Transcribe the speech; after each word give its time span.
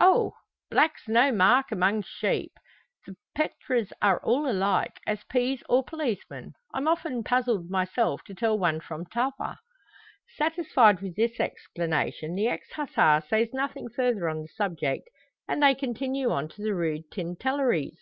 "Oh! 0.00 0.32
black's 0.70 1.06
no 1.06 1.30
mark 1.30 1.70
among 1.70 2.00
sheep. 2.02 2.52
The 3.06 3.14
pretres 3.34 3.92
are 4.00 4.22
all 4.24 4.50
alike, 4.50 4.98
as 5.06 5.22
peas 5.24 5.62
or 5.68 5.84
policemen. 5.84 6.54
I'm 6.72 6.88
often 6.88 7.22
puzzled 7.22 7.68
myself 7.68 8.24
to 8.24 8.34
tell 8.34 8.58
one 8.58 8.80
from 8.80 9.04
t'other." 9.04 9.58
Satisfied 10.34 11.02
with 11.02 11.14
this 11.14 11.38
explanation, 11.40 12.34
the 12.36 12.48
ex 12.48 12.72
Hussar 12.72 13.22
says 13.28 13.50
nothing 13.52 13.90
further 13.90 14.30
on 14.30 14.40
the 14.40 14.48
subject, 14.48 15.10
and 15.46 15.62
they 15.62 15.74
continue 15.74 16.30
on 16.30 16.48
to 16.48 16.62
the 16.62 16.74
Rue 16.74 17.02
Tintelleries. 17.12 17.98